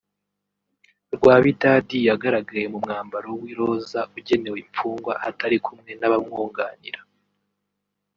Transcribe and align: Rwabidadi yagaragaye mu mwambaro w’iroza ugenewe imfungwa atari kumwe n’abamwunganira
Rwabidadi 1.15 1.97
yagaragaye 2.09 2.65
mu 2.73 2.79
mwambaro 2.83 3.29
w’iroza 3.41 3.99
ugenewe 4.17 4.57
imfungwa 4.65 5.13
atari 5.29 5.57
kumwe 5.65 5.91
n’abamwunganira 5.99 6.99